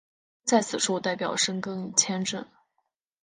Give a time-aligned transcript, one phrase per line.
[0.43, 2.47] 在此处代表申根签证。